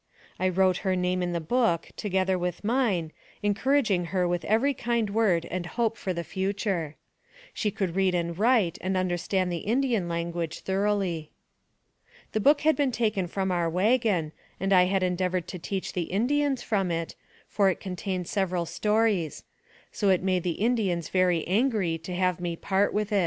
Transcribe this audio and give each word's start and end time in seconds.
I 0.39 0.49
wrote 0.49 0.77
her 0.77 0.95
name 0.95 1.21
in 1.21 1.31
the 1.31 1.39
book, 1.39 1.91
together 1.95 2.35
with 2.35 2.63
mine, 2.63 3.11
encouraging 3.43 4.05
her 4.05 4.27
with 4.27 4.43
every 4.45 4.73
kind 4.73 5.07
word 5.11 5.45
and 5.51 5.63
hope 5.67 5.95
of 6.07 6.15
the 6.15 6.23
future. 6.23 6.95
She 7.53 7.69
could 7.69 7.93
read 7.95 8.15
and 8.15 8.35
write, 8.35 8.79
and 8.81 8.97
understood 8.97 9.51
the 9.51 9.57
Indian 9.57 10.09
language 10.09 10.61
thoroughly. 10.61 11.29
The 12.31 12.39
book 12.39 12.61
had 12.61 12.75
been 12.75 12.91
taken 12.91 13.27
from 13.27 13.51
our 13.51 13.69
wagon, 13.69 14.31
and 14.59 14.73
I 14.73 14.85
had 14.85 15.03
endeavored 15.03 15.47
to 15.49 15.59
teach 15.59 15.93
the 15.93 16.09
Indians 16.09 16.63
from 16.63 16.89
it, 16.89 17.13
for 17.47 17.69
it 17.69 17.79
contained 17.79 18.27
several 18.27 18.65
stories; 18.65 19.43
so 19.91 20.09
it 20.09 20.23
made 20.23 20.41
the 20.41 20.53
Indians 20.57 21.09
very 21.09 21.45
angry 21.47 21.99
to 21.99 22.15
have 22.15 22.39
me 22.39 22.55
part 22.55 22.91
with 22.91 23.11
it. 23.11 23.19